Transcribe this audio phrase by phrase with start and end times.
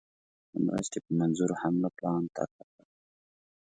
[0.51, 2.85] د مرستي په منظور حمله پلان طرح کړ.